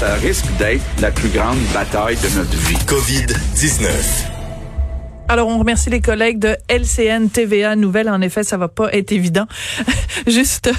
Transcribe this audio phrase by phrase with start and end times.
[0.00, 2.78] Ça risque d'être la plus grande bataille de notre vie.
[2.86, 4.30] COVID-19.
[5.28, 8.08] Alors, on remercie les collègues de LCN TVA Nouvelle.
[8.08, 9.44] En effet, ça va pas être évident.
[10.26, 10.72] Juste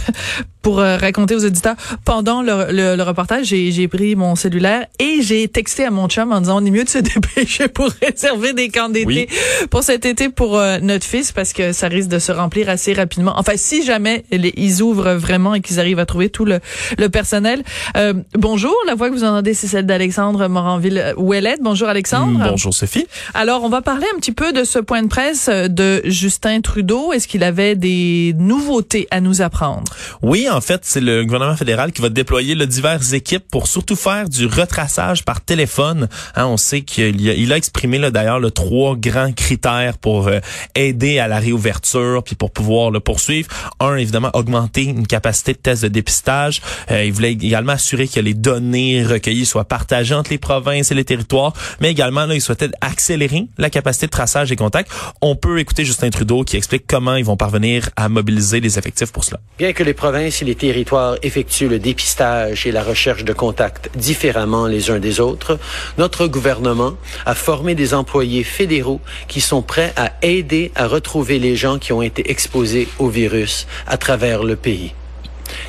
[0.62, 1.76] pour euh, raconter aux auditeurs,
[2.06, 6.42] pendant le, le, reportage, j'ai pris mon cellulaire et j'ai texté à mon chum en
[6.42, 9.28] disant on est mieux de se dépêcher pour réserver des camps d'été
[9.70, 12.94] pour cet été pour euh, notre fils parce que ça risque de se remplir assez
[12.94, 13.34] rapidement.
[13.38, 16.60] Enfin, si jamais les, ils ouvrent vraiment et qu'ils arrivent à trouver tout le,
[16.98, 17.64] le personnel.
[17.98, 21.62] Euh, bonjour, la voix que vous entendez, c'est celle d'Alexandre Moranville-Ouellette.
[21.62, 22.48] Bonjour Alexandre.
[22.50, 23.08] Bonjour Sophie.
[23.34, 27.14] Alors, on va parler un petit peu de ce point de presse de Justin Trudeau.
[27.14, 29.94] Est-ce qu'il avait des nouveautés à nous apprendre?
[30.22, 33.96] Oui, en fait, c'est le gouvernement fédéral qui va déployer le diverses équipes pour surtout
[33.96, 36.08] faire du retraçage par téléphone.
[36.36, 40.40] Hein, on sait qu'il a, il a exprimé d'ailleurs le trois grands critères pour euh,
[40.76, 43.48] aider à la réouverture puis pour pouvoir le poursuivre.
[43.80, 46.62] Un, évidemment, augmenter une capacité de test de dépistage.
[46.90, 50.96] Euh, il voulait également assurer que les données recueillies soient partagées entre les provinces et
[50.96, 54.92] les territoires, mais également là, il souhaitait accélérer la capacité de traçage et contact.
[55.22, 59.12] On peut écouter Justin Trudeau qui explique comment ils vont parvenir à mobiliser les effectifs
[59.12, 59.40] pour cela.
[59.58, 63.90] Bien que les provinces et les territoires effectuent le dépistage et la recherche de contacts
[63.96, 65.60] différemment les uns des autres,
[65.98, 66.94] notre gouvernement
[67.26, 71.94] a formé des employés fédéraux qui sont prêts à aider à retrouver les gens qui
[71.94, 74.94] ont été exposés au virus à travers le pays.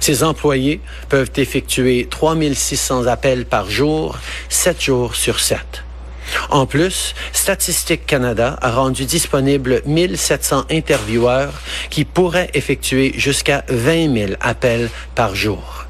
[0.01, 5.59] Ces employés peuvent effectuer 3600 appels par jour, 7 jours sur 7.
[6.51, 14.33] En plus, Statistique Canada a rendu disponible 1700 intervieweurs qui pourraient effectuer jusqu'à 20 000
[14.41, 15.87] appels par jour.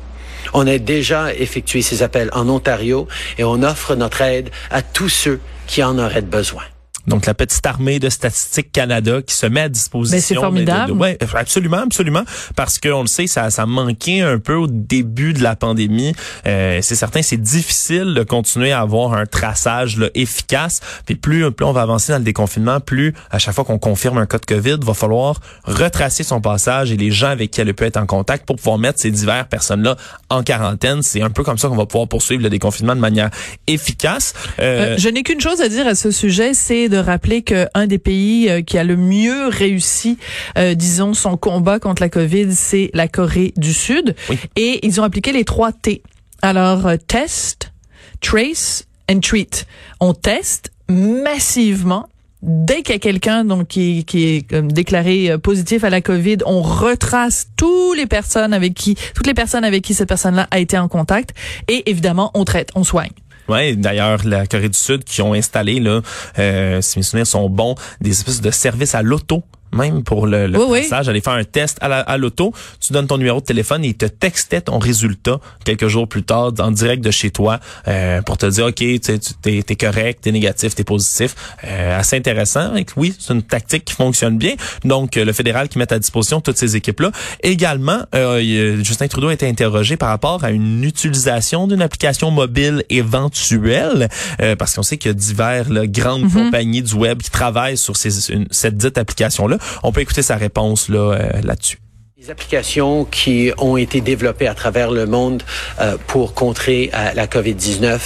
[0.54, 3.08] On a déjà effectué ces appels en Ontario
[3.38, 6.64] et on offre notre aide à tous ceux qui en auraient besoin.
[7.06, 10.16] Donc la petite armée de Statistique Canada qui se met à disposition.
[10.16, 10.92] Mais c'est formidable.
[10.92, 12.22] ouais, absolument, absolument,
[12.56, 16.14] parce qu'on le sait, ça, ça manquait un peu au début de la pandémie.
[16.46, 20.80] Euh, c'est certain, c'est difficile de continuer à avoir un traçage là, efficace.
[21.06, 24.18] Puis plus, plus on va avancer dans le déconfinement, plus à chaque fois qu'on confirme
[24.18, 27.72] un cas de COVID, va falloir retracer son passage et les gens avec qui elle
[27.74, 29.96] peut être en contact pour pouvoir mettre ces diverses personnes-là
[30.30, 31.02] en quarantaine.
[31.02, 33.30] C'est un peu comme ça qu'on va pouvoir poursuivre le déconfinement de manière
[33.66, 34.34] efficace.
[34.58, 37.86] Euh, euh, je n'ai qu'une chose à dire à ce sujet, c'est de rappeler qu'un
[37.86, 40.18] des pays euh, qui a le mieux réussi,
[40.58, 44.14] euh, disons, son combat contre la COVID, c'est la Corée du Sud.
[44.56, 46.02] Et ils ont appliqué les trois T.
[46.42, 47.72] Alors, euh, test,
[48.20, 49.66] trace and treat.
[50.00, 52.08] On teste massivement
[52.42, 56.60] dès qu'il y a quelqu'un donc qui, qui est déclaré positif à la Covid, on
[56.60, 60.76] retrace toutes les personnes avec qui toutes les personnes avec qui cette personne-là a été
[60.76, 61.34] en contact
[61.68, 63.12] et évidemment on traite, on soigne.
[63.76, 66.00] D'ailleurs, la Corée du Sud qui ont installé, là,
[66.38, 70.46] euh, si mes souvenirs sont bons, des espèces de services à l'auto même pour le,
[70.46, 73.84] le oui, passage, aller faire un test à l'auto, tu donnes ton numéro de téléphone
[73.84, 77.60] et il te textait ton résultat quelques jours plus tard en direct de chez toi
[77.88, 81.34] euh, pour te dire, OK, tu es, es, correct, t'es négatif, t'es positif.
[81.64, 82.74] Euh, assez intéressant.
[82.76, 84.54] Et oui, c'est une tactique qui fonctionne bien.
[84.84, 87.10] Donc, le fédéral qui met à disposition toutes ces équipes-là.
[87.42, 92.84] Également, euh, Justin Trudeau a été interrogé par rapport à une utilisation d'une application mobile
[92.90, 94.08] éventuelle,
[94.40, 96.44] euh, parce qu'on sait qu'il y a divers là, grandes mm-hmm.
[96.44, 99.58] compagnies du web qui travaillent sur ces, une, cette dite application-là.
[99.82, 101.78] On peut écouter sa réponse là, euh, là-dessus.
[102.22, 105.42] Les applications qui ont été développées à travers le monde
[105.80, 107.98] euh, pour contrer euh, la COVID-19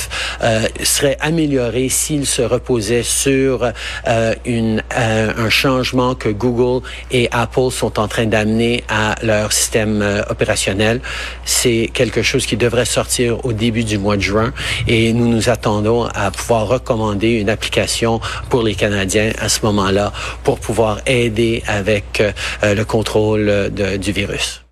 [0.43, 3.73] euh, seraient améliorées s'ils se reposaient sur
[4.09, 10.23] euh, une, un changement que Google et Apple sont en train d'amener à leur système
[10.31, 11.03] opérationnel.
[11.45, 14.55] C'est quelque chose qui devrait sortir au début du mois de juin
[14.89, 20.11] et nous nous attendons à pouvoir recommander une application pour les Canadiens à ce moment-là
[20.43, 22.23] pour pouvoir aider avec
[22.63, 24.63] le contrôle de, du virus.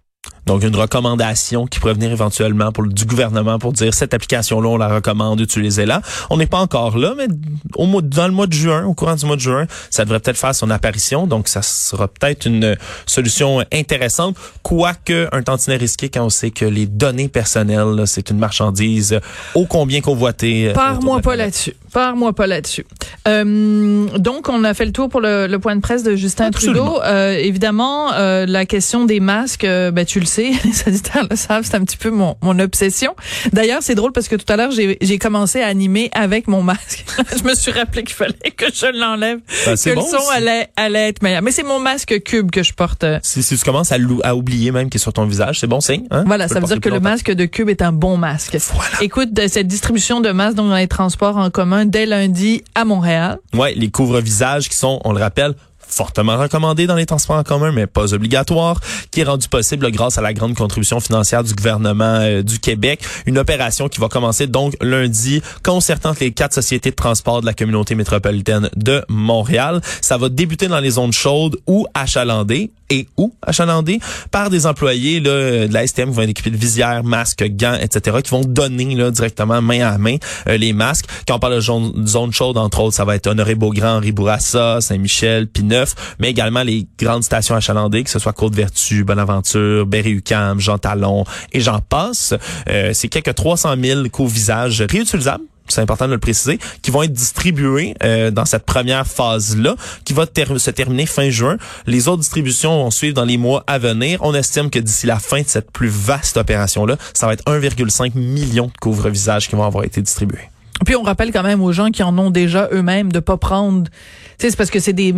[0.46, 4.76] Donc, une recommandation qui pourrait venir éventuellement pour, du gouvernement pour dire cette application-là, on
[4.76, 6.02] la recommande, utilisez-la.
[6.28, 7.28] On n'est pas encore là, mais
[7.76, 10.20] au mois, dans le mois de juin, au courant du mois de juin, ça devrait
[10.20, 11.26] peut-être faire son apparition.
[11.26, 12.76] Donc, ça sera peut-être une
[13.06, 18.38] solution intéressante, quoique un tantinet risqué quand on sait que les données personnelles, c'est une
[18.38, 19.18] marchandise
[19.54, 20.72] ô combien convoitée.
[20.74, 21.74] Pars-moi pas là-dessus.
[21.92, 22.84] Pars-moi pas là-dessus.
[23.26, 26.50] Euh, donc, on a fait le tour pour le, le point de presse de Justin
[26.50, 27.00] Trudeau.
[27.02, 31.36] Euh, évidemment, euh, la question des masques, euh, ben, tu le sais, les auditeurs le
[31.36, 33.14] savent, c'est un petit peu mon, mon obsession.
[33.52, 37.04] D'ailleurs, c'est drôle parce que tout à l'heure, j'ai commencé à animer avec mon masque.
[37.36, 41.08] je me suis rappelé qu'il fallait que je l'enlève, ben, que le son allait, allait
[41.08, 41.42] être meilleur.
[41.42, 43.04] Mais c'est mon masque cube que je porte.
[43.22, 45.80] Si, si tu commences à, à oublier même qu'il est sur ton visage, c'est bon
[45.80, 46.06] signe.
[46.10, 46.24] Hein?
[46.26, 48.56] Voilà, ça veut dire que le masque de cube est un bon masque.
[48.74, 49.02] Voilà.
[49.02, 53.13] Écoute, cette distribution de masques dans les transports en commun, dès lundi à Montréal.
[53.54, 55.54] Ouais, les couvre-visages qui sont, on le rappelle,
[55.94, 58.80] fortement recommandé dans les transports en commun, mais pas obligatoire,
[59.10, 63.00] qui est rendu possible grâce à la grande contribution financière du gouvernement euh, du Québec.
[63.26, 67.54] Une opération qui va commencer donc lundi, concertant les quatre sociétés de transport de la
[67.54, 69.80] communauté métropolitaine de Montréal.
[70.00, 74.00] Ça va débuter dans les zones chaudes ou achalandées et ou achalandées
[74.30, 77.78] par des employés là, de la STM qui vont être équipés de visières, masques, gants,
[77.80, 80.16] etc., qui vont donner là, directement main à main
[80.48, 81.06] euh, les masques.
[81.26, 84.12] Quand on parle de zone, zone chaude, entre autres, ça va être Honoré Beaugrand, Henri
[84.12, 85.83] Bourassa, Saint-Michel, Pinot
[86.18, 91.60] mais également les grandes stations achalandées, que ce soit Côte-Vertu, Bonaventure, Berry-UQAM, Jean Talon et
[91.60, 92.34] j'en passe.
[92.68, 97.12] Euh, c'est quelques 300 000 co-visages réutilisables c'est important de le préciser, qui vont être
[97.12, 101.56] distribués euh, dans cette première phase-là, qui va se terminer fin juin.
[101.86, 104.18] Les autres distributions vont suivre dans les mois à venir.
[104.22, 108.14] On estime que d'ici la fin de cette plus vaste opération-là, ça va être 1,5
[108.14, 110.50] million de couvre-visages qui vont avoir été distribués.
[110.84, 113.84] Puis on rappelle quand même aux gens qui en ont déjà eux-mêmes de pas prendre.
[113.84, 113.90] Tu
[114.38, 115.12] sais, c'est parce que c'est des,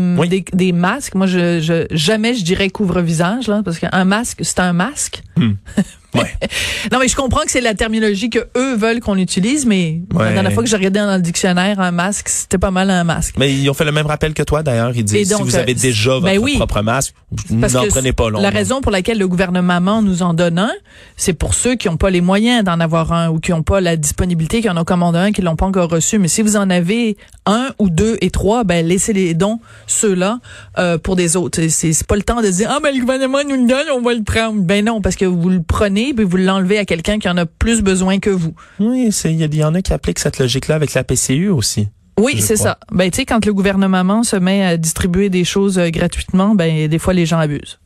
[0.52, 1.14] des, masques.
[1.14, 5.22] Moi, je, je jamais je dirais couvre-visage là, parce qu'un masque, c'est un masque.
[5.36, 5.52] Hmm.
[6.92, 10.32] non, mais je comprends que c'est la terminologie que eux veulent qu'on utilise, mais la
[10.32, 13.36] dernière fois que j'ai regardé dans le dictionnaire, un masque, c'était pas mal un masque.
[13.38, 14.92] Mais ils ont fait le même rappel que toi, d'ailleurs.
[14.94, 17.14] Ils disent, si vous avez euh, déjà ben votre propre masque,
[17.50, 18.40] n'en prenez pas long.
[18.40, 20.72] La raison pour laquelle le gouvernement nous en donne un,
[21.16, 23.80] c'est pour ceux qui n'ont pas les moyens d'en avoir un ou qui n'ont pas
[23.80, 26.18] la disponibilité, qui en ont commandé un, qui l'ont pas encore reçu.
[26.18, 27.16] Mais si vous en avez
[27.46, 30.40] un ou deux et trois, ben laissez les dons ceux-là
[30.78, 31.60] euh, pour des autres.
[31.68, 34.14] C'est pas le temps de dire ah ben le gouvernement nous le donne, on va
[34.14, 34.60] le prendre.
[34.60, 37.46] Ben non, parce que vous le prenez puis vous l'enlevez à quelqu'un qui en a
[37.46, 38.54] plus besoin que vous.
[38.80, 41.88] Oui, il y, en a qui appliquent cette logique-là avec la PCU aussi.
[42.18, 42.78] Oui, c'est ça.
[42.90, 46.88] Ben tu sais quand le gouvernement se met à distribuer des choses euh, gratuitement, ben
[46.88, 47.78] des fois les gens abusent.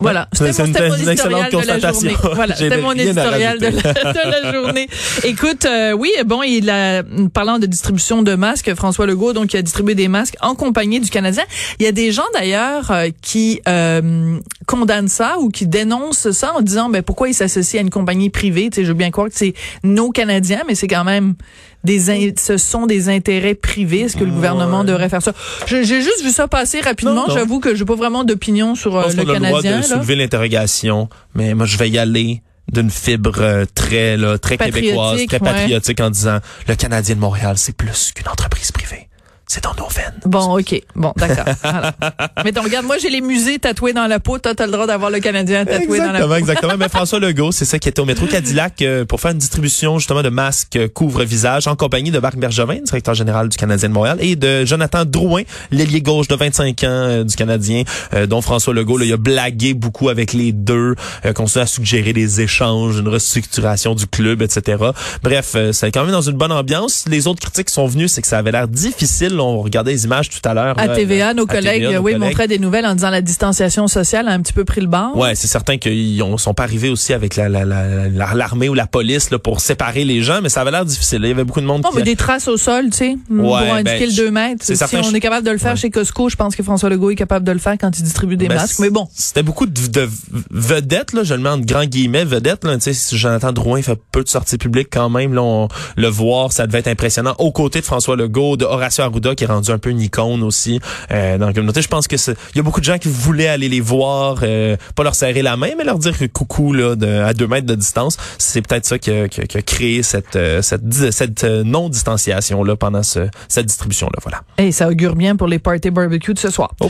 [0.00, 2.10] Voilà, c'était mon, une excellente constatation.
[2.34, 4.88] Voilà, c'était mon éditorial de la, journée.
[5.22, 7.02] Écoute, euh, oui, bon, il a
[7.32, 11.00] parlant de distribution de masques, François Legault donc il a distribué des masques en compagnie
[11.00, 11.44] du Canadien.
[11.78, 16.52] Il y a des gens d'ailleurs euh, qui euh, condamnent ça ou qui dénoncent ça
[16.54, 19.10] en disant ben pourquoi il s'associe à une compagnie privée, tu sais, je veux bien
[19.10, 21.34] croire que c'est nos Canadiens, mais c'est quand même
[21.84, 24.00] des ce sont des intérêts privés.
[24.00, 25.32] Est-ce que le gouvernement devrait faire ça
[25.66, 27.26] J'ai juste vu ça passer rapidement.
[27.28, 29.82] J'avoue que j'ai pas vraiment d'opinion sur euh, le Canadien.
[29.82, 32.42] Je soulever l'interrogation, mais moi je vais y aller
[32.72, 37.56] d'une fibre euh, très là, très québécoise, très patriotique en disant le Canadien de Montréal,
[37.58, 39.08] c'est plus qu'une entreprise privée
[39.46, 40.14] c'est dans nos veines.
[40.24, 40.82] Bon, OK.
[40.94, 41.44] Bon, d'accord.
[42.44, 44.38] Mais donc, regarde, moi, j'ai les musées tatoués dans la peau.
[44.38, 46.34] Toi, t'as le droit d'avoir le Canadien tatoué dans la peau.
[46.34, 49.38] Exactement, Mais François Legault, c'est ça qui était au métro Cadillac euh, pour faire une
[49.38, 53.90] distribution, justement, de masques euh, couvre-visage en compagnie de Marc Bergevin, directeur général du Canadien
[53.90, 57.82] de Montréal, et de Jonathan Drouin, l'ailier gauche de 25 ans euh, du Canadien,
[58.28, 60.94] dont François Legault, là, il a blagué beaucoup avec les deux,
[61.34, 64.82] qu'on a suggéré des échanges, une restructuration du club, etc.
[65.22, 67.04] Bref, c'est quand même dans une bonne ambiance.
[67.08, 70.04] Les autres critiques qui sont venues, c'est que ça avait l'air difficile on regardait les
[70.04, 70.78] images tout à l'heure.
[70.78, 74.40] À TVA, nos collègues, oui, montraient des nouvelles en disant la distanciation sociale a un
[74.40, 75.16] petit peu pris le bord.
[75.16, 79.30] Ouais, c'est certain qu'ils ne sont pas arrivés aussi avec la, l'armée ou la police
[79.30, 81.20] là, pour séparer les gens, mais ça avait l'air difficile.
[81.22, 81.82] Il y avait beaucoup de monde.
[81.82, 84.64] Non, mais des traces au sol, tu sais, pour indiquer ben, le 2 mètres.
[84.64, 87.16] Si on est capable de le faire chez Costco, je pense que François Legault est
[87.16, 88.78] capable de le faire quand il distribue des ben, masques.
[88.78, 89.08] Mais bon.
[89.14, 90.08] C'était beaucoup de,
[90.50, 92.64] vedettes, là, je le mets en grand guillemets, vedettes.
[92.64, 96.66] Là, si Jonathan Drouin fait peu de sorties publiques quand même, là, le voir, ça
[96.66, 97.34] devait être impressionnant.
[97.38, 100.42] Aux côtés de François Legault, de Horacio Arruda qui est rendu un peu une icône
[100.42, 101.82] aussi euh, dans la communauté.
[101.82, 104.76] Je pense que il y a beaucoup de gens qui voulaient aller les voir, euh,
[104.94, 107.74] pas leur serrer la main, mais leur dire coucou là, de, à deux mètres de
[107.74, 108.16] distance.
[108.38, 112.76] C'est peut-être ça qui a, qui, a, créé cette euh, cette, cette non distanciation là
[112.76, 114.18] pendant ce, cette distribution là.
[114.22, 114.42] Voilà.
[114.58, 116.72] Et ça augure bien pour les parties barbecue de ce soir.
[116.80, 116.88] Oh,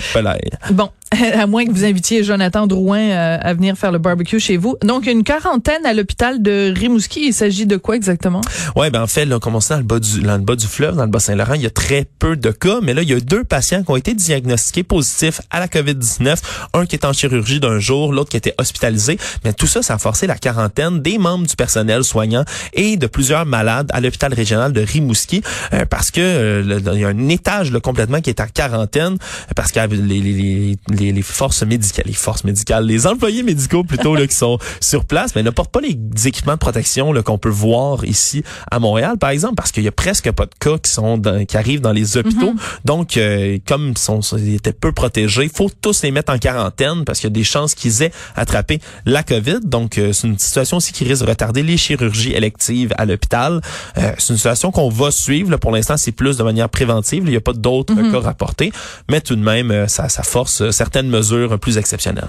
[0.70, 0.90] bon,
[1.34, 4.76] à moins que vous invitiez Jonathan Drouin à venir faire le barbecue chez vous.
[4.82, 7.26] Donc une quarantaine à l'hôpital de Rimouski.
[7.28, 8.40] Il s'agit de quoi exactement?
[8.76, 10.66] Ouais, ben en fait, là, comme on dans le bas du dans le bas du
[10.66, 13.10] fleuve, dans le bas Saint-Laurent, il y a très peu de cas, mais là il
[13.10, 16.36] y a deux patients qui ont été diagnostiqués positifs à la COVID-19.
[16.74, 19.18] Un qui est en chirurgie d'un jour, l'autre qui était hospitalisé.
[19.44, 23.06] Mais tout ça, ça a forcé la quarantaine des membres du personnel soignant et de
[23.06, 25.42] plusieurs malades à l'hôpital régional de Rimouski
[25.90, 29.18] parce que il y a un étage là, complètement qui est en quarantaine
[29.54, 34.14] parce que les, les, les les, forces médicales, les forces médicales, les employés médicaux plutôt
[34.14, 37.48] là, qui sont sur place, mais ne portent pas les équipements de protection qu'on peut
[37.48, 40.90] voir ici à Montréal, par exemple, parce qu'il y a presque pas de cas qui
[40.90, 42.52] sont qui arrivent dans les hôpitaux.
[42.52, 42.58] Mhm.
[42.84, 47.04] Donc, euh, comme ils, sont, ils étaient peu protégés, faut tous les mettre en quarantaine
[47.04, 49.60] parce qu'il y a des chances qu'ils aient attrapé la COVID.
[49.64, 53.60] Donc, euh, c'est une situation aussi qui risque de retarder les chirurgies électives à l'hôpital.
[53.98, 55.56] Euh, c'est une situation qu'on va suivre.
[55.56, 57.24] Pour l'instant, c'est plus de manière préventive.
[57.26, 58.12] Il n'y a pas d'autres mhm.
[58.12, 58.72] cas rapportés,
[59.10, 62.28] mais tout de même, ça, ça force certaines mesures plus exceptionnelles.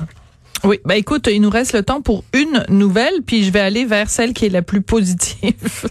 [0.64, 3.86] Oui, ben écoute, il nous reste le temps pour une nouvelle, puis je vais aller
[3.86, 5.54] vers celle qui est la plus positive.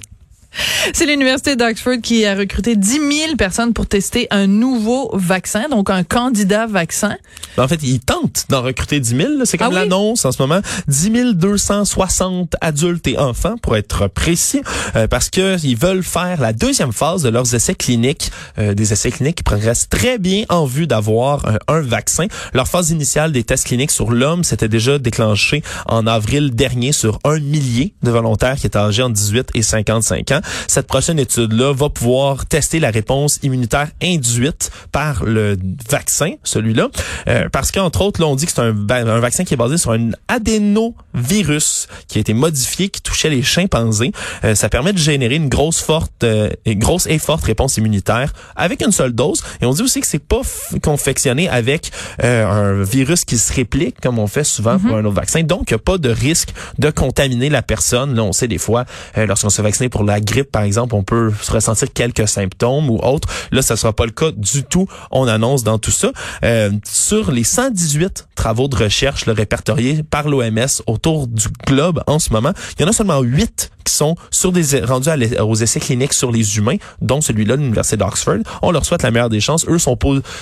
[0.92, 5.90] C'est l'Université d'Oxford qui a recruté 10 000 personnes pour tester un nouveau vaccin, donc
[5.90, 7.16] un candidat vaccin.
[7.56, 9.28] Ben, en fait, ils tentent d'en recruter 10 000.
[9.44, 10.60] C'est comme ah l'annonce en ce moment.
[10.88, 14.62] 10 260 adultes et enfants, pour être précis,
[14.96, 18.92] euh, parce que ils veulent faire la deuxième phase de leurs essais cliniques, euh, des
[18.92, 22.26] essais cliniques qui progressent très bien en vue d'avoir un, un, vaccin.
[22.52, 27.18] Leur phase initiale des tests cliniques sur l'homme s'était déjà déclenchée en avril dernier sur
[27.24, 31.72] un millier de volontaires qui étaient âgés entre 18 et 55 ans cette prochaine étude-là
[31.72, 35.56] va pouvoir tester la réponse immunitaire induite par le
[35.88, 36.88] vaccin, celui-là,
[37.28, 39.78] euh, parce qu'entre autres, là, on dit que c'est un, un, vaccin qui est basé
[39.78, 44.12] sur un adénovirus qui a été modifié, qui touchait les chimpanzés.
[44.44, 48.32] Euh, ça permet de générer une grosse forte, euh, une grosse et forte réponse immunitaire
[48.56, 49.42] avec une seule dose.
[49.60, 50.42] Et on dit aussi que c'est pas
[50.82, 51.90] confectionné avec
[52.22, 54.98] un virus qui se réplique comme on fait souvent pour mhm.
[54.98, 55.42] un autre vaccin.
[55.42, 58.14] Donc, il n'y a pas de risque de contaminer la personne.
[58.14, 58.84] Là, on sait des fois,
[59.16, 62.98] lorsqu'on se vaccine pour la grippe, par exemple, on peut se ressentir quelques symptômes ou
[62.98, 63.28] autres.
[63.52, 64.86] Là, ça sera pas le cas du tout.
[65.10, 66.10] On annonce dans tout ça.
[66.44, 72.18] Euh, sur les 118 travaux de recherche le répertoriés par l'OMS autour du globe en
[72.18, 75.10] ce moment, il y en a seulement 8 qui sont sur des rendus
[75.40, 78.38] aux essais cliniques sur les humains, dont celui-là de l'université d'Oxford.
[78.62, 79.66] On leur souhaite la meilleure des chances.
[79.68, 79.98] Eux sont,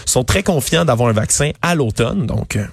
[0.07, 2.27] sont très confiants d'avoir un vaccin à l'automne.
[2.27, 2.65] Donc, euh,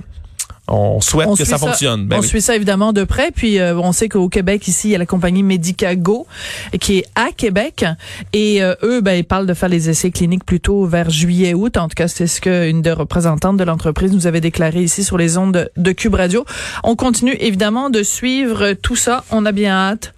[0.70, 2.06] on souhaite que ça, fonctionne.
[2.06, 3.32] Ben on suit ça évidemment de près.
[3.32, 6.28] Puis euh, on sait qu'au Québec ici, il y a la compagnie Medicago
[6.80, 7.86] qui est à Québec
[8.34, 11.78] et euh, eux, ben ils parlent de faire les essais cliniques plutôt vers juillet-août.
[11.78, 15.18] En tout cas, c'est ce qu'une des représentantes de l'entreprise nous avait déclaré ici sur
[15.18, 16.46] les ondes de, de Cube Radio.
[16.84, 19.24] On continue évidemment de suivre tout ça.
[19.32, 20.14] On a bien hâte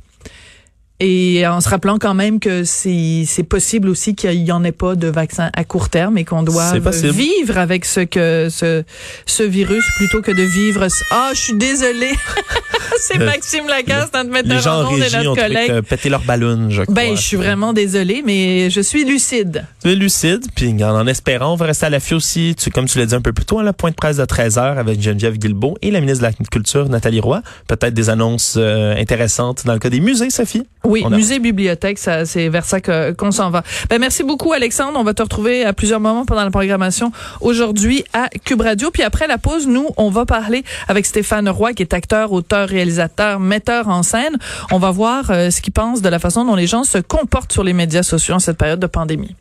[1.04, 4.72] et en se rappelant quand même que c'est c'est possible aussi qu'il y en ait
[4.72, 6.78] pas de vaccin à court terme et qu'on doit
[7.10, 8.84] vivre avec ce que ce
[9.26, 12.14] ce virus plutôt que de vivre ah je suis désolée
[13.02, 16.84] c'est Maxime Lacasse notre metteur en ondes et notre collègue ont péter leur ballon je
[16.84, 16.94] crois.
[16.94, 19.66] Ben je suis vraiment désolée mais je suis lucide.
[19.84, 22.98] Tu es lucide puis en, espérant on va rester à l'affût aussi tu, comme tu
[23.00, 25.78] l'as dit un peu plus tôt à la pointe presse de 13h avec Geneviève Guilbeault
[25.82, 29.80] et la ministre de la Culture Nathalie Roy peut-être des annonces euh, intéressantes dans le
[29.80, 30.64] cas des musées Sophie?
[30.84, 33.64] Oui, musée, bibliothèque, ça, c'est vers ça qu'on s'en va.
[33.90, 34.98] Ben, merci beaucoup, Alexandre.
[35.00, 38.90] On va te retrouver à plusieurs moments pendant la programmation aujourd'hui à Cube Radio.
[38.92, 42.74] Puis après la pause, nous, on va parler avec Stéphane Roy, qui est acteur, auteur,
[42.82, 44.38] réalisateur, metteur en scène.
[44.72, 47.52] On va voir euh, ce qu'il pense de la façon dont les gens se comportent
[47.52, 49.36] sur les médias sociaux en cette période de pandémie.